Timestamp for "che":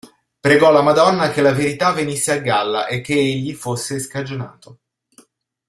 1.29-1.41, 3.01-3.13